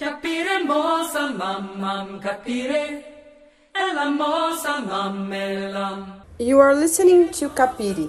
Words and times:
Capire 0.00 0.64
mosa 0.64 1.34
capire 2.22 3.02
Ella 3.74 4.12
mosa 4.12 4.86
You 6.38 6.60
are 6.60 6.72
listening 6.72 7.32
to 7.32 7.48
Capire, 7.48 8.08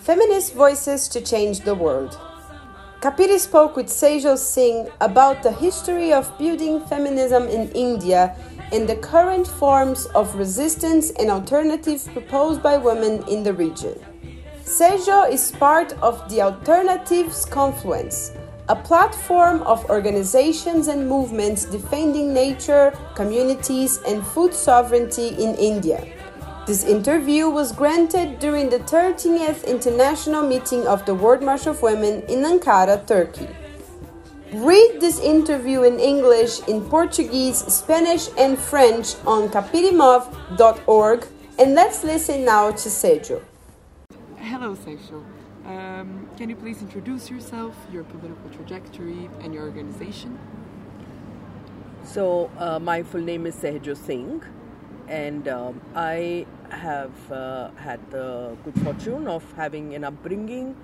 Feminist 0.00 0.54
Voices 0.54 1.08
to 1.08 1.20
Change 1.20 1.60
the 1.60 1.74
World. 1.74 2.18
Capire 3.02 3.38
spoke 3.38 3.76
with 3.76 3.88
Sejal 3.88 4.38
Singh 4.38 4.88
about 5.02 5.42
the 5.42 5.52
history 5.52 6.14
of 6.14 6.38
building 6.38 6.80
feminism 6.86 7.46
in 7.46 7.70
India 7.72 8.34
and 8.72 8.88
the 8.88 8.96
current 8.96 9.46
forms 9.46 10.06
of 10.14 10.34
resistance 10.34 11.10
and 11.18 11.30
alternatives 11.30 12.08
proposed 12.08 12.62
by 12.62 12.78
women 12.78 13.22
in 13.28 13.42
the 13.42 13.52
region. 13.52 14.00
Sejal 14.64 15.30
is 15.30 15.52
part 15.52 15.92
of 16.00 16.26
the 16.30 16.40
Alternatives 16.40 17.44
Confluence, 17.44 18.32
a 18.68 18.76
platform 18.76 19.62
of 19.62 19.84
organizations 19.90 20.86
and 20.88 21.08
movements 21.08 21.64
defending 21.64 22.32
nature, 22.32 22.96
communities, 23.14 23.98
and 24.06 24.24
food 24.24 24.54
sovereignty 24.54 25.28
in 25.28 25.54
India. 25.56 26.06
This 26.64 26.84
interview 26.84 27.48
was 27.48 27.72
granted 27.72 28.38
during 28.38 28.70
the 28.70 28.78
13th 28.78 29.66
International 29.66 30.46
Meeting 30.46 30.86
of 30.86 31.04
the 31.06 31.14
World 31.14 31.42
March 31.42 31.66
of 31.66 31.82
Women 31.82 32.22
in 32.28 32.44
Ankara, 32.44 33.04
Turkey. 33.04 33.48
Read 34.52 35.00
this 35.00 35.18
interview 35.18 35.82
in 35.82 35.98
English, 35.98 36.60
in 36.68 36.82
Portuguese, 36.82 37.58
Spanish, 37.66 38.28
and 38.38 38.56
French 38.56 39.16
on 39.26 39.48
capiremov.org, 39.48 41.26
and 41.58 41.74
let's 41.74 42.04
listen 42.04 42.44
now 42.44 42.70
to 42.70 42.88
Sehjo. 42.88 43.42
Hello, 44.36 44.76
Sejal. 44.76 45.41
Um, 45.64 46.28
can 46.36 46.50
you 46.50 46.56
please 46.56 46.82
introduce 46.82 47.30
yourself, 47.30 47.76
your 47.92 48.02
political 48.04 48.50
trajectory, 48.50 49.30
and 49.40 49.54
your 49.54 49.64
organization? 49.64 50.38
So, 52.02 52.50
uh, 52.58 52.80
my 52.80 53.04
full 53.04 53.20
name 53.20 53.46
is 53.46 53.54
Sehjo 53.54 53.96
Singh, 53.96 54.42
and 55.06 55.46
um, 55.46 55.80
I 55.94 56.46
have 56.70 57.30
uh, 57.30 57.70
had 57.76 58.00
the 58.10 58.56
good 58.64 58.74
fortune 58.82 59.28
of 59.28 59.44
having 59.52 59.94
an 59.94 60.02
upbringing 60.02 60.74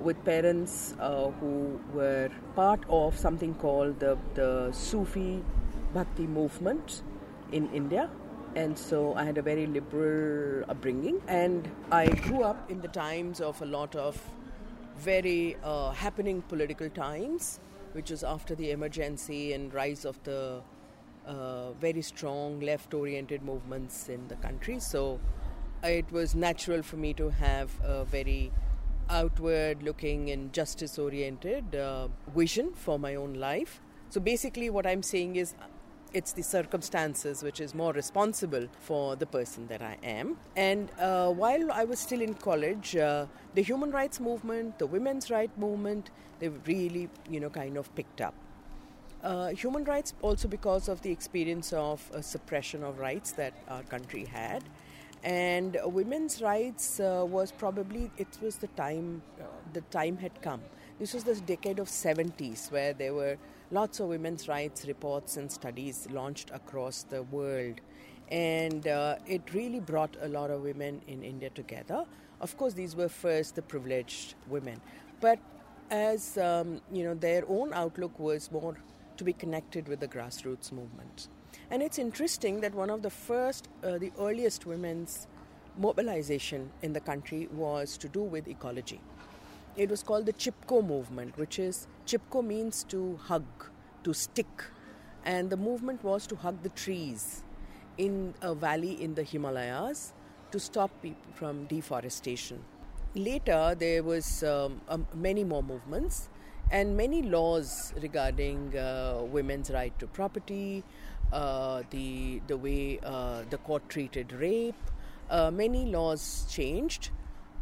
with 0.00 0.22
parents 0.26 0.94
uh, 1.00 1.30
who 1.40 1.80
were 1.94 2.28
part 2.54 2.80
of 2.90 3.16
something 3.16 3.54
called 3.54 3.98
the, 4.00 4.18
the 4.34 4.70
Sufi 4.72 5.42
Bhakti 5.94 6.26
movement 6.26 7.02
in 7.52 7.70
India. 7.72 8.10
And 8.56 8.78
so 8.78 9.12
I 9.14 9.24
had 9.24 9.36
a 9.36 9.42
very 9.42 9.66
liberal 9.66 10.64
upbringing, 10.70 11.20
and 11.28 11.68
I 11.92 12.06
grew 12.06 12.42
up 12.42 12.70
in 12.70 12.80
the 12.80 12.88
times 12.88 13.42
of 13.42 13.60
a 13.60 13.66
lot 13.66 13.94
of 13.94 14.18
very 14.96 15.58
uh, 15.62 15.90
happening 15.90 16.40
political 16.40 16.88
times, 16.88 17.60
which 17.92 18.10
was 18.10 18.24
after 18.24 18.54
the 18.54 18.70
emergency 18.70 19.52
and 19.52 19.74
rise 19.74 20.06
of 20.06 20.18
the 20.24 20.62
uh, 21.26 21.72
very 21.72 22.00
strong 22.00 22.58
left 22.60 22.94
oriented 22.94 23.42
movements 23.42 24.08
in 24.08 24.26
the 24.28 24.36
country. 24.36 24.80
So 24.80 25.20
it 25.82 26.10
was 26.10 26.34
natural 26.34 26.82
for 26.82 26.96
me 26.96 27.12
to 27.12 27.28
have 27.28 27.78
a 27.84 28.06
very 28.06 28.50
outward 29.10 29.82
looking 29.82 30.30
and 30.30 30.50
justice 30.54 30.98
oriented 30.98 31.76
uh, 31.76 32.08
vision 32.34 32.72
for 32.72 32.98
my 32.98 33.16
own 33.16 33.34
life. 33.34 33.82
So 34.08 34.18
basically, 34.18 34.70
what 34.70 34.86
I'm 34.86 35.02
saying 35.02 35.36
is 35.36 35.54
it's 36.16 36.32
the 36.32 36.42
circumstances 36.42 37.42
which 37.42 37.60
is 37.60 37.74
more 37.74 37.92
responsible 37.92 38.66
for 38.80 39.16
the 39.16 39.26
person 39.26 39.66
that 39.66 39.82
I 39.82 39.98
am. 40.02 40.38
And 40.56 40.90
uh, 40.98 41.30
while 41.30 41.70
I 41.70 41.84
was 41.84 41.98
still 41.98 42.22
in 42.22 42.32
college, 42.32 42.96
uh, 42.96 43.26
the 43.54 43.62
human 43.62 43.90
rights 43.90 44.18
movement, 44.18 44.78
the 44.78 44.86
women's 44.86 45.30
rights 45.30 45.58
movement, 45.58 46.10
they 46.38 46.48
really, 46.48 47.10
you 47.28 47.38
know, 47.38 47.50
kind 47.50 47.76
of 47.76 47.94
picked 47.94 48.22
up. 48.22 48.32
Uh, 49.22 49.48
human 49.48 49.84
rights 49.84 50.14
also 50.22 50.48
because 50.48 50.88
of 50.88 51.02
the 51.02 51.10
experience 51.10 51.74
of 51.74 52.00
suppression 52.22 52.82
of 52.82 52.98
rights 52.98 53.32
that 53.32 53.52
our 53.68 53.82
country 53.82 54.24
had 54.24 54.62
and 55.24 55.76
women's 55.84 56.40
rights 56.40 57.00
uh, 57.00 57.24
was 57.26 57.50
probably 57.50 58.10
it 58.18 58.28
was 58.40 58.56
the 58.56 58.68
time 58.68 59.22
uh, 59.40 59.44
the 59.72 59.80
time 59.98 60.16
had 60.18 60.40
come 60.42 60.60
this 61.00 61.14
was 61.14 61.24
the 61.24 61.34
decade 61.40 61.78
of 61.78 61.88
70s 61.88 62.70
where 62.70 62.92
there 62.92 63.14
were 63.14 63.36
lots 63.70 64.00
of 64.00 64.08
women's 64.08 64.48
rights 64.48 64.86
reports 64.86 65.36
and 65.36 65.50
studies 65.50 66.06
launched 66.10 66.50
across 66.52 67.02
the 67.04 67.22
world. 67.24 67.80
And 68.30 68.86
uh, 68.86 69.16
it 69.26 69.54
really 69.54 69.80
brought 69.80 70.16
a 70.20 70.28
lot 70.28 70.50
of 70.50 70.62
women 70.62 71.00
in 71.06 71.22
india 71.22 71.50
together. 71.50 72.04
Of 72.40 72.56
course 72.56 72.74
these 72.74 72.96
were 72.96 73.08
first 73.08 73.54
the 73.54 73.62
privileged 73.62 74.34
women. 74.48 74.80
But 75.20 75.38
as 75.90 76.36
um, 76.38 76.80
you 76.90 77.04
know 77.04 77.14
their 77.14 77.44
own 77.48 77.72
outlook 77.72 78.18
was 78.18 78.50
more 78.50 78.76
to 79.16 79.24
be 79.24 79.32
connected 79.32 79.88
with 79.88 80.00
the 80.00 80.08
grassroots 80.08 80.72
movement. 80.72 81.28
And 81.70 81.82
it's 81.82 81.98
interesting 81.98 82.60
that 82.60 82.74
one 82.74 82.90
of 82.90 83.02
the 83.02 83.10
first, 83.10 83.68
uh, 83.82 83.98
the 83.98 84.12
earliest 84.18 84.66
women's 84.66 85.26
mobilization 85.78 86.70
in 86.82 86.92
the 86.92 87.00
country 87.00 87.48
was 87.52 87.96
to 87.98 88.08
do 88.08 88.22
with 88.22 88.46
ecology. 88.48 89.00
It 89.76 89.90
was 89.90 90.02
called 90.02 90.24
the 90.24 90.32
Chipko 90.32 90.86
movement, 90.86 91.36
which 91.36 91.58
is 91.58 91.86
Chipko 92.06 92.42
means 92.44 92.82
to 92.84 93.18
hug, 93.22 93.44
to 94.04 94.14
stick. 94.14 94.64
And 95.24 95.50
the 95.50 95.56
movement 95.56 96.02
was 96.02 96.26
to 96.28 96.36
hug 96.36 96.62
the 96.62 96.70
trees 96.70 97.42
in 97.98 98.34
a 98.40 98.54
valley 98.54 99.02
in 99.02 99.14
the 99.14 99.22
Himalayas 99.22 100.14
to 100.50 100.58
stop 100.58 100.90
people 101.02 101.30
from 101.34 101.66
deforestation. 101.66 102.64
Later, 103.14 103.74
there 103.78 104.02
was 104.02 104.42
um, 104.44 104.80
um, 104.88 105.06
many 105.14 105.44
more 105.44 105.62
movements 105.62 106.30
and 106.70 106.96
many 106.96 107.22
laws 107.22 107.92
regarding 108.02 108.76
uh, 108.76 109.22
women's 109.30 109.70
right 109.70 109.96
to 109.98 110.06
property, 110.06 110.84
uh, 111.32 111.82
the 111.90 112.40
the 112.46 112.56
way 112.56 112.98
uh, 113.04 113.42
the 113.50 113.58
court 113.58 113.88
treated 113.88 114.32
rape. 114.32 114.74
Uh, 115.28 115.50
many 115.50 115.86
laws 115.86 116.46
changed, 116.48 117.10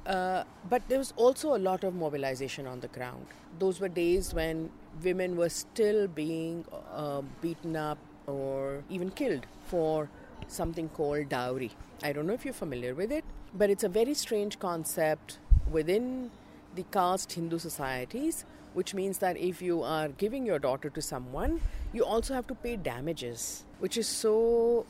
uh, 0.07 0.45
but 0.69 0.83
there 0.89 0.99
was 0.99 1.13
also 1.17 1.55
a 1.57 1.59
lot 1.59 1.85
of 1.85 1.95
mobilization 1.95 2.67
on 2.67 2.81
the 2.81 2.89
ground. 2.89 3.27
Those 3.59 3.81
were 3.81 3.89
days 3.89 4.35
when 4.35 4.71
women 5.03 5.37
were 5.37 5.49
still 5.49 6.09
being 6.09 6.65
uh, 6.93 7.23
beaten 7.41 7.77
up 7.77 7.99
or 8.27 8.83
even 8.91 9.11
killed 9.11 9.47
for 9.67 10.09
something 10.49 10.89
called 10.91 11.29
dowry. 11.29 11.71
I 12.03 12.13
don't 12.13 12.27
know 12.27 12.35
if 12.35 12.45
you're 12.45 12.55
familiar 12.55 12.95
with 12.95 13.11
it, 13.13 13.25
but 13.55 13.71
it's 13.71 13.85
a 13.85 13.89
very 13.89 14.15
strange 14.15 14.59
concept 14.59 15.39
within 15.71 16.31
the 16.75 16.85
caste 16.91 17.33
Hindu 17.33 17.59
societies 17.59 18.45
which 18.75 18.93
means 18.93 19.19
that 19.19 19.37
if 19.37 19.63
you 19.63 19.83
are 19.83 20.09
giving 20.09 20.45
your 20.45 20.59
daughter 20.59 20.91
to 20.91 21.01
someone, 21.01 21.61
you 21.93 22.05
also 22.05 22.35
have 22.35 22.47
to 22.49 22.55
pay 22.55 22.77
damages, 22.77 23.65
which 23.79 23.97
is 23.97 24.07
so 24.07 24.85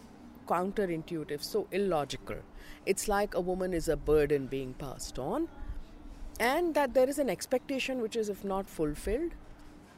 counterintuitive, 0.46 1.42
so 1.42 1.66
illogical. 1.72 2.36
It's 2.86 3.08
like 3.08 3.34
a 3.34 3.40
woman 3.40 3.72
is 3.72 3.88
a 3.88 3.96
burden 3.96 4.46
being 4.46 4.74
passed 4.74 5.18
on, 5.18 5.48
and 6.40 6.74
that 6.74 6.94
there 6.94 7.08
is 7.08 7.18
an 7.18 7.30
expectation 7.30 8.02
which 8.02 8.16
is, 8.16 8.28
if 8.28 8.44
not 8.44 8.68
fulfilled, 8.68 9.32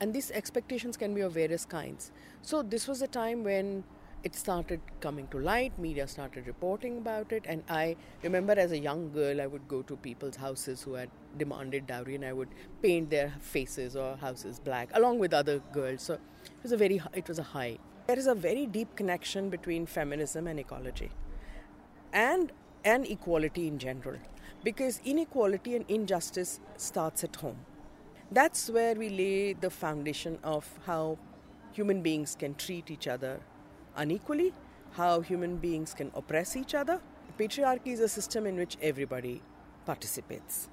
and 0.01 0.13
these 0.13 0.31
expectations 0.31 0.97
can 0.97 1.15
be 1.15 1.23
of 1.23 1.33
various 1.33 1.65
kinds. 1.65 2.13
So, 2.43 2.63
this 2.63 2.87
was 2.87 3.03
a 3.03 3.07
time 3.07 3.45
when 3.45 3.85
it 4.23 4.35
started 4.35 4.81
coming 5.01 5.29
to 5.29 5.39
light, 5.39 5.79
media 5.79 6.07
started 6.09 6.47
reporting 6.47 6.99
about 6.99 7.33
it, 7.33 7.45
and 7.47 7.63
I 7.69 7.97
remember 8.23 8.55
as 8.55 8.73
a 8.73 8.79
young 8.79 9.13
girl, 9.13 9.41
I 9.41 9.47
would 9.47 9.69
go 9.69 9.83
to 9.83 9.97
people's 9.97 10.37
houses 10.37 10.83
who 10.83 10.95
had 10.95 11.11
demanded 11.39 11.87
dowry, 11.87 12.17
and 12.17 12.25
I 12.25 12.33
would 12.33 12.49
paint 12.83 13.11
their 13.11 13.33
faces 13.41 13.95
or 13.95 14.17
houses 14.17 14.59
black, 14.59 14.91
along 14.95 15.19
with 15.19 15.33
other 15.33 15.61
girls. 15.73 16.03
So 16.03 16.15
it 16.15 16.21
was 16.63 16.73
a 16.73 16.77
very, 16.77 17.01
it 17.15 17.29
was 17.29 17.39
a 17.39 17.45
high. 17.45 17.79
There 18.07 18.19
is 18.19 18.29
a 18.29 18.35
very 18.37 18.67
deep 18.67 18.95
connection 18.95 19.51
between 19.51 19.85
feminism 19.85 20.47
and 20.47 20.61
ecology, 20.61 21.11
and 22.13 22.53
and 22.85 23.05
equality 23.05 23.67
in 23.67 23.81
general, 23.81 24.19
because 24.63 25.01
inequality 25.05 25.75
and 25.75 25.85
injustice 25.89 26.61
starts 26.77 27.25
at 27.25 27.35
home. 27.35 27.57
That's 28.31 28.71
where 28.71 28.95
we 28.95 29.09
lay 29.09 29.55
the 29.55 29.71
foundation 29.71 30.39
of 30.45 30.69
how 30.87 31.19
human 31.73 32.01
beings 32.01 32.37
can 32.39 32.55
treat 32.55 32.93
each 32.93 33.09
other 33.09 33.41
unequally, 33.97 34.53
how 34.93 35.21
human 35.21 35.57
beings 35.57 35.93
can 35.93 36.13
oppress 36.15 36.55
each 36.55 36.77
other. 36.77 37.01
Patriarchy 37.37 37.89
is 37.89 37.99
a 37.99 38.09
system 38.09 38.47
in 38.47 38.57
which 38.57 38.79
everybody 38.81 39.43
participates. 39.85 40.69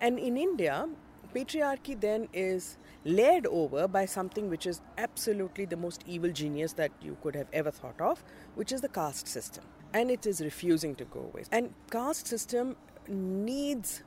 And 0.00 0.18
in 0.18 0.36
India, 0.36 0.88
patriarchy 1.32 1.98
then 2.00 2.28
is 2.32 2.76
layered 3.06 3.46
over 3.46 3.86
by 3.86 4.04
something 4.04 4.50
which 4.50 4.66
is 4.66 4.80
absolutely 4.98 5.64
the 5.64 5.76
most 5.76 6.02
evil 6.06 6.30
genius 6.30 6.72
that 6.72 6.90
you 7.00 7.16
could 7.22 7.36
have 7.36 7.46
ever 7.52 7.70
thought 7.70 8.00
of, 8.00 8.22
which 8.56 8.72
is 8.72 8.80
the 8.80 8.88
caste 8.88 9.28
system. 9.28 9.64
And 9.94 10.10
it 10.10 10.26
is 10.26 10.40
refusing 10.40 10.96
to 10.96 11.04
go 11.04 11.20
away. 11.20 11.44
And 11.52 11.72
caste 11.90 12.26
system 12.26 12.76
needs 13.08 14.02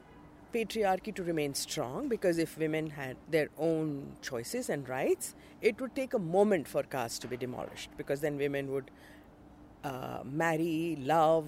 patriarchy 0.53 1.15
to 1.15 1.23
remain 1.23 1.53
strong 1.53 2.09
because 2.09 2.37
if 2.37 2.57
women 2.57 2.89
had 2.89 3.15
their 3.29 3.49
own 3.57 4.17
choices 4.21 4.69
and 4.69 4.87
rights, 4.89 5.33
it 5.61 5.79
would 5.79 5.95
take 5.95 6.13
a 6.13 6.19
moment 6.19 6.67
for 6.67 6.83
caste 6.83 7.21
to 7.21 7.27
be 7.27 7.37
demolished 7.37 7.89
because 7.95 8.19
then 8.19 8.37
women 8.37 8.69
would 8.71 8.91
uh, 9.85 10.19
marry, 10.25 10.97
love, 10.99 11.45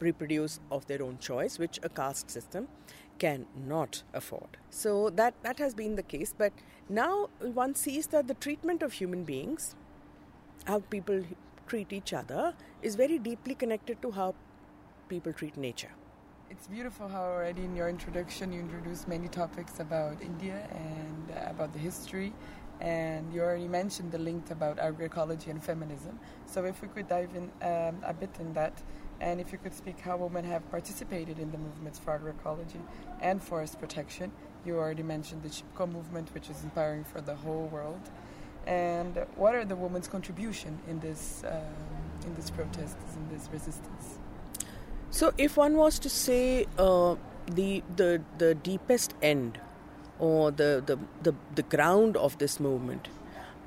reproduce 0.00 0.60
of 0.70 0.86
their 0.86 1.02
own 1.02 1.18
choice, 1.18 1.58
which 1.58 1.78
a 1.82 1.88
caste 1.88 2.30
system 2.30 2.68
cannot 3.18 4.02
afford. 4.14 4.58
So 4.70 5.10
that 5.10 5.34
that 5.42 5.58
has 5.58 5.74
been 5.74 5.96
the 5.96 6.02
case, 6.02 6.34
but 6.36 6.52
Now 6.88 7.28
one 7.40 7.74
sees 7.74 8.06
that 8.08 8.28
the 8.28 8.34
treatment 8.34 8.82
of 8.82 8.94
human 8.94 9.24
beings, 9.24 9.76
how 10.64 10.80
people 10.80 11.22
treat 11.66 11.92
each 11.92 12.14
other, 12.14 12.54
is 12.80 12.94
very 12.94 13.18
deeply 13.18 13.54
connected 13.54 14.00
to 14.00 14.10
how 14.10 14.34
people 15.08 15.34
treat 15.34 15.56
nature. 15.58 15.90
It's 16.50 16.66
beautiful 16.66 17.08
how 17.08 17.24
already 17.24 17.62
in 17.62 17.76
your 17.76 17.90
introduction 17.90 18.52
you 18.52 18.60
introduced 18.60 19.06
many 19.06 19.28
topics 19.28 19.80
about 19.80 20.22
India 20.22 20.66
and 20.72 21.30
about 21.46 21.74
the 21.74 21.78
history, 21.78 22.32
and 22.80 23.30
you 23.34 23.42
already 23.42 23.68
mentioned 23.68 24.12
the 24.12 24.18
link 24.18 24.50
about 24.50 24.78
agroecology 24.78 25.48
and 25.48 25.62
feminism. 25.62 26.18
So 26.46 26.64
if 26.64 26.80
we 26.80 26.88
could 26.88 27.06
dive 27.06 27.28
in 27.34 27.50
um, 27.60 28.02
a 28.02 28.14
bit 28.14 28.30
in 28.40 28.54
that, 28.54 28.80
and 29.20 29.40
if 29.40 29.52
you 29.52 29.58
could 29.58 29.74
speak 29.74 30.00
how 30.00 30.16
women 30.16 30.44
have 30.44 30.68
participated 30.70 31.38
in 31.38 31.50
the 31.50 31.58
movements 31.58 31.98
for 31.98 32.18
agroecology 32.18 32.80
and 33.20 33.42
forest 33.42 33.80
protection. 33.80 34.30
You 34.64 34.76
already 34.76 35.02
mentioned 35.02 35.42
the 35.42 35.48
Chipko 35.48 35.90
movement, 35.90 36.32
which 36.34 36.50
is 36.50 36.62
inspiring 36.62 37.04
for 37.04 37.20
the 37.20 37.34
whole 37.34 37.66
world. 37.66 38.00
And 38.66 39.24
what 39.36 39.54
are 39.54 39.64
the 39.64 39.76
women's 39.76 40.08
contribution 40.08 40.78
in 40.88 41.00
this 41.00 41.42
um, 41.46 41.62
in 42.26 42.34
this 42.34 42.50
protests, 42.50 43.16
in 43.16 43.28
this 43.34 43.48
resistance? 43.52 44.18
So, 45.10 45.32
if 45.38 45.56
one 45.56 45.76
was 45.76 45.98
to 46.00 46.10
say 46.10 46.66
uh, 46.76 47.16
the 47.46 47.82
the 47.96 48.20
the 48.36 48.54
deepest 48.54 49.14
end 49.22 49.58
or 50.18 50.50
the, 50.50 50.82
the 50.84 50.98
the 51.22 51.34
the 51.54 51.62
ground 51.62 52.16
of 52.16 52.36
this 52.38 52.60
movement, 52.60 53.08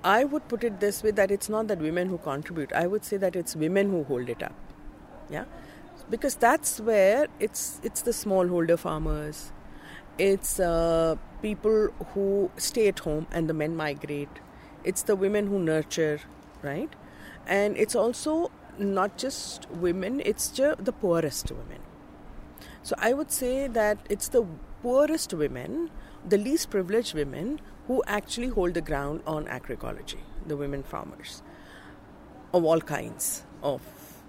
I 0.03 0.24
would 0.24 0.48
put 0.48 0.63
it 0.63 0.80
this 0.80 1.01
way: 1.01 1.12
that 1.12 1.31
it's 1.31 1.50
not 1.50 1.68
that 1.68 1.80
women 1.80 2.09
who 2.09 2.19
contribute. 2.19 2.71
I 2.71 2.86
would 2.86 3.03
say 3.03 3.18
that 3.18 3.36
it's 3.36 3.56
women 3.56 3.89
who 3.89 4.03
hold 4.03 4.30
it 4.30 4.44
up. 4.44 4.53
Yeah, 5.31 5.45
because 6.09 6.35
that's 6.35 6.79
where 6.79 7.27
it's 7.39 7.79
it's 7.83 8.01
the 8.01 8.11
smallholder 8.11 8.77
farmers, 8.77 9.51
it's 10.17 10.59
uh, 10.59 11.15
people 11.41 11.89
who 12.13 12.51
stay 12.57 12.87
at 12.89 12.99
home 12.99 13.27
and 13.31 13.49
the 13.49 13.53
men 13.53 13.75
migrate. 13.75 14.39
It's 14.83 15.03
the 15.03 15.15
women 15.15 15.47
who 15.47 15.59
nurture, 15.59 16.19
right? 16.61 16.89
And 17.47 17.77
it's 17.77 17.95
also 17.95 18.51
not 18.77 19.17
just 19.17 19.69
women, 19.71 20.21
it's 20.25 20.49
just 20.49 20.85
the 20.85 20.91
poorest 20.91 21.51
women. 21.51 21.79
So 22.83 22.95
I 22.97 23.13
would 23.13 23.31
say 23.31 23.67
that 23.67 23.99
it's 24.09 24.27
the 24.27 24.45
poorest 24.81 25.33
women, 25.33 25.91
the 26.27 26.37
least 26.37 26.69
privileged 26.71 27.13
women, 27.13 27.61
who 27.87 28.03
actually 28.07 28.47
hold 28.49 28.73
the 28.73 28.81
ground 28.81 29.21
on 29.25 29.45
agroecology, 29.45 30.19
the 30.45 30.57
women 30.57 30.83
farmers 30.83 31.41
of 32.53 32.65
all 32.65 32.81
kinds 32.81 33.43
of 33.63 33.81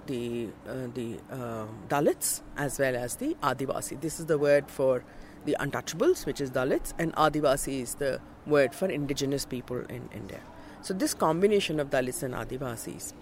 the 0.06 0.48
uh, 0.68 0.88
the 0.94 1.18
uh, 1.30 1.66
Dalits 1.88 2.42
as 2.56 2.78
well 2.78 2.96
as 2.96 3.16
the 3.16 3.36
Adivasi. 3.42 4.00
This 4.00 4.20
is 4.20 4.26
the 4.26 4.38
word 4.38 4.70
for 4.70 5.04
the 5.44 5.56
untouchables, 5.60 6.24
which 6.26 6.40
is 6.40 6.50
Dalits, 6.50 6.92
and 6.98 7.14
Adivasi 7.14 7.82
is 7.82 7.94
the 7.96 8.20
word 8.46 8.74
for 8.74 8.88
indigenous 8.88 9.44
people 9.44 9.78
in 9.88 10.08
India. 10.14 10.40
So 10.82 10.94
this 10.94 11.14
combination 11.14 11.80
of 11.80 11.90
Dalits 11.90 12.22
and 12.22 12.34
Adivasis 12.34 13.12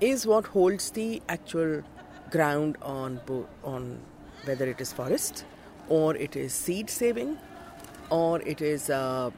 is 0.00 0.26
what 0.26 0.46
holds 0.46 0.90
the 0.90 1.22
actual 1.28 1.82
ground 2.30 2.76
on 2.82 3.20
on 3.62 4.00
whether 4.44 4.66
it 4.66 4.80
is 4.80 4.92
forest 4.92 5.44
or 5.88 6.16
it 6.16 6.36
is 6.36 6.52
seed 6.52 6.88
saving 6.90 7.36
or 8.10 8.40
it 8.42 8.60
is 8.60 8.90
uh, 8.90 9.30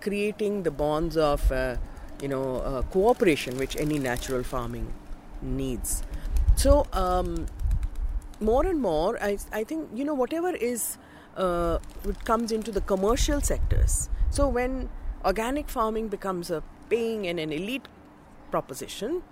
creating 0.00 0.62
the 0.62 0.70
bonds 0.70 1.16
of 1.16 1.50
uh, 1.52 1.76
you 2.20 2.28
know 2.28 2.56
uh, 2.58 2.82
cooperation 2.82 3.56
which 3.58 3.76
any 3.76 3.98
natural 3.98 4.42
farming 4.42 4.92
needs. 5.42 6.02
So 6.56 6.86
um, 6.92 7.46
more 8.40 8.66
and 8.66 8.80
more 8.80 9.22
I, 9.22 9.38
I 9.52 9.64
think 9.64 9.88
you 9.94 10.04
know 10.04 10.14
whatever 10.14 10.50
is 10.50 10.98
uh, 11.36 11.78
it 12.04 12.24
comes 12.24 12.52
into 12.52 12.72
the 12.72 12.80
commercial 12.80 13.40
sectors. 13.40 14.08
So 14.30 14.48
when 14.48 14.88
organic 15.24 15.68
farming 15.68 16.08
becomes 16.08 16.50
a 16.50 16.62
paying 16.90 17.26
and 17.26 17.38
an 17.38 17.52
elite 17.52 17.86
proposition 18.50 19.22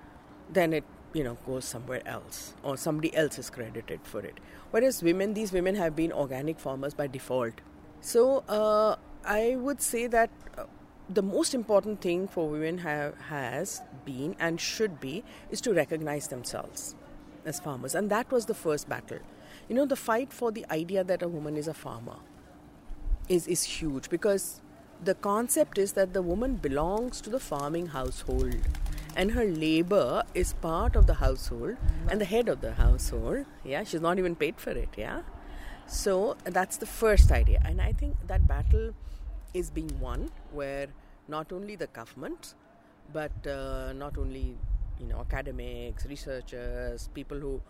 then 0.48 0.72
it 0.72 0.84
you 1.12 1.24
know 1.24 1.36
goes 1.46 1.64
somewhere 1.64 2.02
else 2.06 2.54
or 2.62 2.76
somebody 2.76 3.14
else 3.14 3.38
is 3.38 3.50
credited 3.50 4.00
for 4.04 4.20
it. 4.20 4.38
Whereas 4.70 5.02
women 5.02 5.34
these 5.34 5.52
women 5.52 5.74
have 5.74 5.96
been 5.96 6.12
organic 6.12 6.58
farmers 6.58 6.94
by 6.94 7.06
default. 7.06 7.54
So 8.00 8.44
uh, 8.48 8.96
i 9.24 9.56
would 9.56 9.82
say 9.82 10.06
that 10.06 10.30
uh, 10.56 10.64
the 11.12 11.22
most 11.22 11.54
important 11.54 12.00
thing 12.00 12.28
for 12.28 12.48
women 12.48 12.78
have, 12.78 13.18
has 13.28 13.82
been 14.04 14.36
and 14.38 14.60
should 14.60 15.00
be 15.00 15.24
is 15.50 15.60
to 15.62 15.74
recognize 15.74 16.28
themselves 16.28 16.94
as 17.44 17.58
farmers. 17.58 17.94
And 17.94 18.10
that 18.10 18.30
was 18.30 18.46
the 18.46 18.54
first 18.54 18.88
battle. 18.88 19.18
You 19.68 19.74
know 19.74 19.86
the 19.86 19.96
fight 19.96 20.32
for 20.32 20.52
the 20.52 20.64
idea 20.70 21.02
that 21.04 21.22
a 21.22 21.28
woman 21.28 21.56
is 21.56 21.68
a 21.68 21.74
farmer 21.74 22.16
is 23.28 23.46
is 23.46 23.62
huge 23.62 24.08
because 24.10 24.60
the 25.04 25.14
concept 25.14 25.78
is 25.78 25.92
that 25.92 26.12
the 26.12 26.22
woman 26.22 26.56
belongs 26.56 27.20
to 27.20 27.30
the 27.30 27.38
farming 27.40 27.86
household 27.86 28.56
and 29.16 29.32
her 29.32 29.44
labor 29.44 30.22
is 30.34 30.52
part 30.54 30.96
of 30.96 31.06
the 31.06 31.14
household 31.14 31.76
and 32.08 32.20
the 32.20 32.24
head 32.24 32.48
of 32.48 32.60
the 32.60 32.72
household. 32.72 33.46
Yeah 33.64 33.84
she's 33.84 34.00
not 34.00 34.18
even 34.18 34.34
paid 34.34 34.58
for 34.58 34.70
it. 34.70 34.88
Yeah. 34.96 35.22
So 35.86 36.36
that's 36.44 36.76
the 36.76 36.86
first 36.86 37.30
idea. 37.30 37.62
And 37.64 37.80
i 37.80 37.92
think 37.92 38.16
that 38.26 38.46
battle 38.48 38.92
is 39.54 39.70
being 39.70 39.92
won 40.00 40.30
where 40.52 40.88
not 41.28 41.52
only 41.52 41.76
the 41.76 41.86
government 41.88 42.54
but 43.12 43.32
uh, 43.46 43.92
not 43.92 44.16
only 44.18 44.56
you 44.98 45.06
know 45.06 45.20
academics 45.20 46.06
researchers 46.06 47.08
people 47.14 47.38
who 47.38 47.60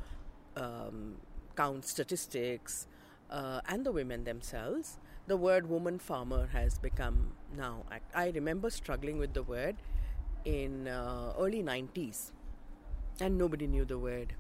um, 0.56 1.16
count 1.56 1.84
statistics 1.84 2.86
uh, 3.30 3.60
and 3.68 3.84
the 3.86 3.92
women 3.92 4.24
themselves 4.24 4.98
the 5.26 5.36
word 5.36 5.68
woman 5.68 5.98
farmer 5.98 6.48
has 6.52 6.78
become 6.78 7.32
now 7.56 7.84
i 8.14 8.30
remember 8.30 8.70
struggling 8.70 9.18
with 9.18 9.32
the 9.34 9.42
word 9.42 9.76
in 10.44 10.88
uh, 10.88 11.32
early 11.38 11.62
90s 11.62 12.32
and 13.20 13.36
nobody 13.38 13.66
knew 13.66 13.84
the 13.84 13.98
word 13.98 14.34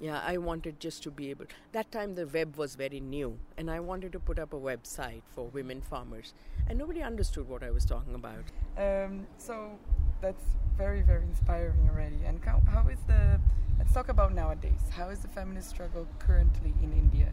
yeah 0.00 0.20
i 0.26 0.36
wanted 0.36 0.78
just 0.78 1.02
to 1.02 1.10
be 1.10 1.30
able 1.30 1.46
that 1.72 1.90
time 1.90 2.14
the 2.14 2.26
web 2.26 2.56
was 2.56 2.74
very 2.74 3.00
new 3.00 3.38
and 3.56 3.70
i 3.70 3.80
wanted 3.80 4.12
to 4.12 4.18
put 4.18 4.38
up 4.38 4.52
a 4.52 4.56
website 4.56 5.22
for 5.34 5.46
women 5.46 5.80
farmers 5.80 6.34
and 6.68 6.78
nobody 6.78 7.02
understood 7.02 7.48
what 7.48 7.62
i 7.62 7.70
was 7.70 7.84
talking 7.84 8.14
about. 8.14 8.44
Um, 8.76 9.26
so 9.38 9.78
that's 10.20 10.44
very 10.76 11.02
very 11.02 11.22
inspiring 11.22 11.88
already. 11.90 12.18
And 12.26 12.44
how, 12.44 12.60
how 12.70 12.88
is 12.88 12.98
the 13.06 13.40
let's 13.78 13.92
talk 13.92 14.08
about 14.08 14.34
nowadays. 14.34 14.80
How 14.90 15.08
is 15.08 15.20
the 15.20 15.28
feminist 15.28 15.70
struggle 15.70 16.06
currently 16.18 16.74
in 16.82 16.92
india? 16.92 17.32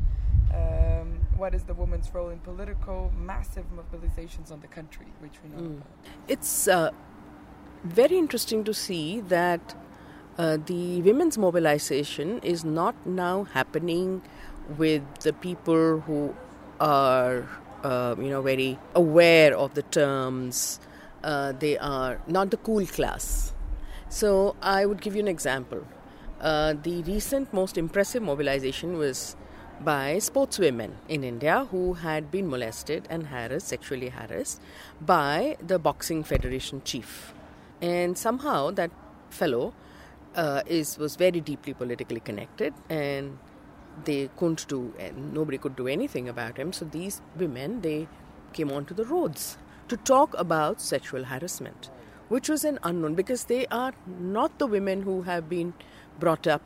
Um, 0.53 1.19
what 1.35 1.55
is 1.55 1.63
the 1.63 1.73
woman's 1.73 2.13
role 2.13 2.29
in 2.29 2.39
political 2.39 3.11
massive 3.17 3.65
mobilizations 3.75 4.51
on 4.51 4.59
the 4.59 4.67
country 4.67 5.07
which 5.19 5.33
we 5.43 5.49
know 5.49 5.69
mm. 5.69 5.81
it's 6.27 6.67
uh, 6.67 6.91
very 7.83 8.19
interesting 8.19 8.63
to 8.63 8.71
see 8.71 9.21
that 9.21 9.73
uh, 10.37 10.57
the 10.65 11.01
women's 11.01 11.37
mobilization 11.37 12.39
is 12.39 12.65
not 12.65 12.95
now 13.05 13.43
happening 13.43 14.21
with 14.77 15.03
the 15.21 15.33
people 15.33 15.99
who 16.01 16.35
are, 16.79 17.47
uh, 17.83 18.15
you 18.17 18.29
know, 18.29 18.41
very 18.41 18.79
aware 18.95 19.55
of 19.55 19.73
the 19.73 19.83
terms. 19.83 20.79
Uh, 21.23 21.51
they 21.53 21.77
are 21.77 22.19
not 22.27 22.51
the 22.51 22.57
cool 22.57 22.85
class. 22.85 23.53
So 24.09 24.55
I 24.61 24.85
would 24.85 25.01
give 25.01 25.15
you 25.15 25.21
an 25.21 25.27
example. 25.27 25.85
Uh, 26.41 26.73
the 26.81 27.03
recent 27.03 27.53
most 27.53 27.77
impressive 27.77 28.21
mobilization 28.21 28.97
was 28.97 29.35
by 29.81 30.15
sportswomen 30.17 30.91
in 31.07 31.23
India 31.23 31.67
who 31.71 31.93
had 31.93 32.31
been 32.31 32.49
molested 32.49 33.07
and 33.09 33.27
harassed, 33.27 33.67
sexually 33.67 34.09
harassed, 34.09 34.61
by 35.01 35.57
the 35.65 35.79
boxing 35.79 36.23
federation 36.23 36.81
chief. 36.83 37.33
And 37.81 38.17
somehow 38.17 38.71
that 38.71 38.91
fellow 39.29 39.73
uh, 40.35 40.61
is 40.65 40.97
was 40.97 41.15
very 41.15 41.41
deeply 41.41 41.73
politically 41.73 42.19
connected, 42.19 42.73
and 42.89 43.37
they 44.05 44.29
couldn't 44.37 44.67
do, 44.67 44.93
and 44.99 45.33
nobody 45.33 45.57
could 45.57 45.75
do 45.75 45.87
anything 45.87 46.29
about 46.29 46.57
him. 46.57 46.73
So 46.73 46.85
these 46.85 47.21
women 47.37 47.81
they 47.81 48.07
came 48.53 48.71
onto 48.71 48.93
the 48.93 49.05
roads 49.05 49.57
to 49.87 49.97
talk 49.97 50.37
about 50.37 50.81
sexual 50.81 51.25
harassment, 51.25 51.89
which 52.29 52.49
was 52.49 52.63
an 52.63 52.79
unknown 52.83 53.15
because 53.15 53.45
they 53.45 53.65
are 53.67 53.93
not 54.19 54.59
the 54.59 54.67
women 54.67 55.01
who 55.03 55.23
have 55.23 55.49
been 55.49 55.73
brought 56.19 56.47
up 56.47 56.61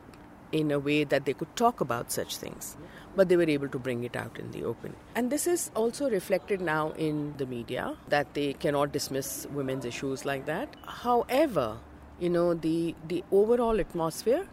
in 0.50 0.70
a 0.70 0.78
way 0.78 1.04
that 1.04 1.26
they 1.26 1.34
could 1.34 1.54
talk 1.56 1.80
about 1.80 2.10
such 2.10 2.36
things 2.36 2.76
but 3.18 3.28
they 3.28 3.36
were 3.36 3.50
able 3.50 3.68
to 3.68 3.78
bring 3.80 4.04
it 4.04 4.14
out 4.14 4.38
in 4.38 4.50
the 4.52 4.62
open. 4.62 4.94
And 5.16 5.28
this 5.28 5.48
is 5.48 5.72
also 5.74 6.08
reflected 6.08 6.60
now 6.60 6.92
in 6.92 7.34
the 7.36 7.46
media 7.46 7.96
that 8.08 8.34
they 8.34 8.52
cannot 8.52 8.92
dismiss 8.92 9.46
women's 9.52 9.84
issues 9.84 10.24
like 10.24 10.46
that. 10.46 10.76
However, 10.86 11.78
you 12.20 12.30
know 12.30 12.54
the 12.54 12.94
the 13.08 13.24
overall 13.32 13.80
atmosphere 13.80 14.46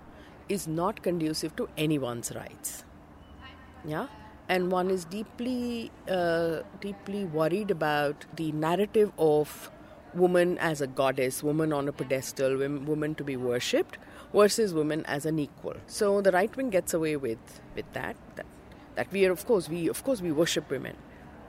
is 0.50 0.68
not 0.68 1.02
conducive 1.02 1.56
to 1.56 1.68
anyone's 1.78 2.32
rights 2.36 2.84
yeah 3.86 4.08
and 4.48 4.72
one 4.72 4.92
is 4.92 5.06
deeply 5.06 5.92
uh, 6.10 6.60
deeply 6.82 7.26
worried 7.26 7.72
about 7.72 8.26
the 8.36 8.52
narrative 8.52 9.12
of 9.18 9.72
woman 10.14 10.58
as 10.60 10.82
a 10.82 10.88
goddess 10.88 11.42
woman 11.44 11.74
on 11.74 11.88
a 11.88 11.92
pedestal 11.92 12.58
woman 12.92 13.16
to 13.16 13.24
be 13.24 13.36
worshipped 13.36 13.98
versus 14.34 14.74
woman 14.74 15.04
as 15.06 15.26
an 15.26 15.40
equal 15.40 15.76
so 15.88 16.22
the 16.22 16.32
right 16.32 16.56
wing 16.56 16.70
gets 16.70 16.94
away 16.94 17.16
with 17.16 17.60
with 17.76 17.92
that 17.94 18.16
that, 18.36 18.46
that 18.96 19.12
we 19.12 19.26
are 19.26 19.32
of 19.32 19.46
course 19.46 19.68
we 19.68 19.90
of 19.90 20.04
course 20.04 20.22
we 20.22 20.32
worship 20.32 20.70
women 20.70 20.96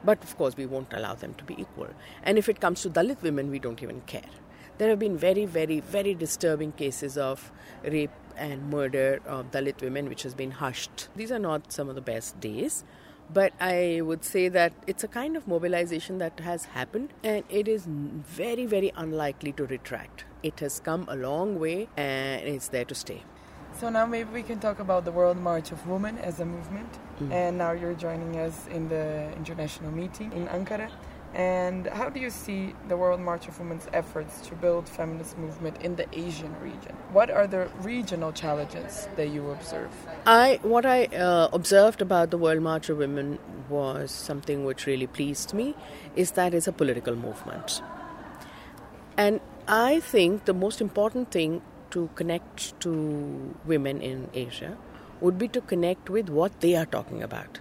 But 0.05 0.23
of 0.23 0.37
course, 0.39 0.57
we 0.57 0.67
won't 0.67 0.93
allow 0.93 1.15
them 1.15 1.35
to 1.35 1.45
be 1.45 1.61
equal. 1.61 1.89
And 2.23 2.39
if 2.39 2.49
it 2.49 2.61
comes 2.61 2.83
to 2.83 2.91
Dalit 2.91 3.23
women, 3.23 3.51
we 3.51 3.59
don't 3.59 3.83
even 3.83 4.03
care. 4.03 4.31
There 4.79 4.91
have 4.91 4.99
been 4.99 5.17
very, 5.17 5.47
very, 5.47 5.81
very 5.81 6.15
disturbing 6.15 6.73
cases 6.73 7.17
of 7.17 7.51
rape 7.83 8.11
and 8.37 8.69
murder 8.69 9.21
of 9.27 9.51
Dalit 9.51 9.81
women, 9.81 10.09
which 10.09 10.23
has 10.23 10.35
been 10.35 10.51
hushed. 10.51 11.09
These 11.17 11.33
are 11.33 11.39
not 11.39 11.73
some 11.73 11.89
of 11.89 11.95
the 11.95 12.03
best 12.03 12.39
days. 12.41 12.85
But 13.33 13.55
I 13.59 14.03
would 14.03 14.23
say 14.23 14.49
that 14.51 14.73
it's 14.87 15.03
a 15.03 15.09
kind 15.09 15.37
of 15.37 15.49
mobilization 15.49 16.19
that 16.19 16.39
has 16.41 16.67
happened 16.67 17.13
and 17.25 17.43
it 17.49 17.67
is 17.67 17.85
very, 17.87 18.67
very 18.67 18.93
unlikely 18.97 19.53
to 19.53 19.67
retract. 19.67 20.27
It 20.43 20.61
has 20.61 20.79
come 20.79 21.07
a 21.09 21.17
long 21.17 21.59
way 21.59 21.89
and 21.97 22.43
it's 22.47 22.69
there 22.69 22.85
to 22.85 22.95
stay. 22.95 23.25
So 23.73 23.89
now 23.89 24.07
maybe 24.07 24.31
we 24.33 24.43
can 24.43 24.61
talk 24.61 24.79
about 24.79 25.05
the 25.05 25.11
World 25.11 25.39
March 25.39 25.73
of 25.73 25.87
Women 25.89 26.19
as 26.19 26.39
a 26.41 26.45
movement. 26.45 26.89
Mm. 27.21 27.33
And 27.33 27.59
now 27.59 27.73
you're 27.73 27.95
joining 27.95 28.39
us 28.39 28.67
in 28.69 28.89
the 28.89 29.33
international 29.37 29.91
meeting 29.91 30.33
in 30.33 30.47
Ankara. 30.47 30.91
And 31.37 31.87
how 31.89 32.09
do 32.09 32.19
you 32.19 32.31
see 32.31 32.75
the 32.89 32.97
World 32.97 33.21
March 33.21 33.47
of 33.47 33.59
Women's 33.59 33.87
efforts 33.93 34.41
to 34.49 34.55
build 34.55 34.89
feminist 34.89 35.37
movement 35.37 35.83
in 35.83 35.97
the 35.97 36.07
Asian 36.19 36.59
region? 36.63 36.97
What 37.13 37.31
are 37.31 37.47
the 37.47 37.69
regional 37.83 38.33
challenges 38.33 39.07
that 39.17 39.29
you 39.29 39.51
observe? 39.51 39.91
I 40.27 40.59
what 40.63 40.87
I 40.87 41.05
uh, 41.05 41.51
observed 41.53 42.01
about 42.01 42.31
the 42.31 42.39
World 42.39 42.63
March 42.63 42.89
of 42.89 42.97
Women 42.97 43.39
was 43.69 44.11
something 44.11 44.65
which 44.65 44.87
really 44.87 45.07
pleased 45.07 45.53
me, 45.53 45.75
is 46.15 46.31
that 46.33 46.55
it's 46.55 46.69
a 46.69 46.73
political 46.73 47.15
movement, 47.15 47.83
and 49.19 49.41
I 49.69 50.01
think 50.01 50.47
the 50.47 50.55
most 50.55 50.81
important 50.81 51.31
thing 51.31 51.61
to 51.91 52.09
connect 52.15 52.81
to 52.81 53.55
women 53.67 54.01
in 54.01 54.31
Asia 54.33 54.79
would 55.21 55.37
be 55.37 55.49
to 55.49 55.61
connect 55.61 56.09
with 56.09 56.31
what 56.31 56.61
they 56.61 56.77
are 56.77 56.87
talking 56.87 57.23
about 57.23 57.61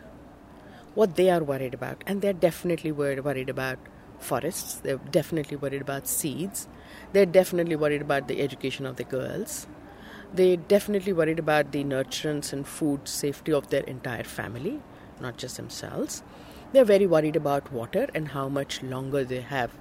what 0.96 1.16
they 1.16 1.30
are 1.30 1.44
worried 1.44 1.74
about. 1.74 2.04
And 2.08 2.22
they're 2.22 2.34
definitely 2.34 2.92
worried 2.92 3.24
worried 3.24 3.50
about 3.50 3.78
forests, 4.20 4.76
they're 4.76 4.98
definitely 4.98 5.58
worried 5.58 5.82
about 5.82 6.08
seeds, 6.08 6.68
they're 7.14 7.26
definitely 7.26 7.76
worried 7.76 8.02
about 8.02 8.28
the 8.28 8.42
education 8.42 8.86
of 8.86 8.96
the 8.96 9.04
girls, 9.04 9.68
they're 10.34 10.58
definitely 10.58 11.14
worried 11.14 11.40
about 11.40 11.72
the 11.72 11.84
nurturance 11.84 12.52
and 12.52 12.68
food 12.68 13.08
safety 13.08 13.54
of 13.54 13.70
their 13.70 13.84
entire 13.84 14.24
family, 14.24 14.82
not 15.20 15.38
just 15.38 15.58
themselves. 15.58 16.24
They're 16.72 16.86
very 16.86 17.06
worried 17.06 17.36
about 17.36 17.72
water 17.72 18.08
and 18.14 18.30
how 18.30 18.50
much 18.50 18.82
longer 18.82 19.24
they 19.24 19.42
have 19.42 19.72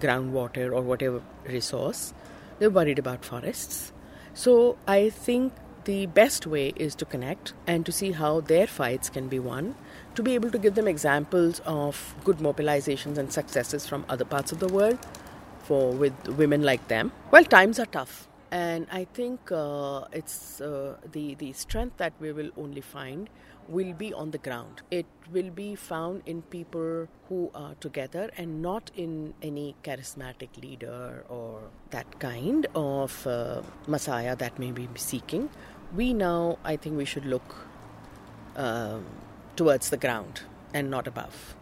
groundwater 0.00 0.72
or 0.72 0.82
whatever 0.82 1.22
resource. 1.46 2.14
They're 2.58 2.70
worried 2.70 2.98
about 2.98 3.24
forests. 3.24 3.92
So 4.34 4.78
I 4.86 5.10
think 5.10 5.52
the 5.90 6.06
best 6.06 6.46
way 6.46 6.72
is 6.76 6.94
to 6.94 7.04
connect 7.04 7.52
and 7.66 7.84
to 7.84 7.90
see 7.90 8.12
how 8.12 8.40
their 8.52 8.66
fights 8.68 9.10
can 9.10 9.26
be 9.26 9.40
won, 9.40 9.74
to 10.14 10.22
be 10.22 10.36
able 10.36 10.50
to 10.56 10.58
give 10.64 10.76
them 10.76 10.86
examples 10.86 11.60
of 11.66 12.14
good 12.22 12.38
mobilizations 12.38 13.18
and 13.18 13.32
successes 13.32 13.88
from 13.88 14.04
other 14.08 14.24
parts 14.24 14.52
of 14.52 14.60
the 14.60 14.68
world 14.68 14.98
for 15.64 15.90
with 15.90 16.14
women 16.42 16.62
like 16.62 16.86
them. 16.86 17.10
Well, 17.32 17.44
times 17.44 17.80
are 17.80 17.86
tough, 17.86 18.28
and 18.52 18.86
I 18.92 19.04
think 19.14 19.50
uh, 19.50 20.04
it's 20.12 20.60
uh, 20.60 20.96
the 21.10 21.34
the 21.42 21.52
strength 21.64 21.96
that 21.96 22.12
we 22.20 22.30
will 22.38 22.52
only 22.56 22.84
find 22.92 23.28
will 23.68 23.92
be 23.94 24.12
on 24.12 24.30
the 24.30 24.38
ground. 24.46 24.82
It 24.90 25.06
will 25.32 25.50
be 25.50 25.74
found 25.74 26.22
in 26.26 26.42
people 26.54 27.08
who 27.28 27.50
are 27.54 27.74
together 27.86 28.30
and 28.36 28.62
not 28.62 28.90
in 28.96 29.34
any 29.42 29.76
charismatic 29.84 30.56
leader 30.62 31.24
or 31.28 31.60
that 31.90 32.18
kind 32.18 32.66
of 32.74 33.26
uh, 33.26 33.62
messiah 33.86 34.34
that 34.36 34.58
may 34.58 34.72
be 34.72 34.88
seeking. 34.94 35.48
We 35.94 36.12
now, 36.12 36.58
I 36.64 36.76
think, 36.76 36.96
we 36.96 37.04
should 37.04 37.24
look 37.26 37.66
um, 38.56 39.04
towards 39.56 39.90
the 39.90 39.96
ground 39.96 40.42
and 40.72 40.90
not 40.90 41.06
above. 41.06 41.56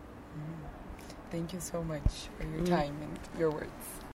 Thank 1.31 1.53
you 1.53 1.61
so 1.61 1.83
much 1.83 2.29
for 2.39 2.47
your 2.47 2.65
time 2.67 2.97
and 3.03 3.19
your 3.39 3.51
words. 3.51 4.01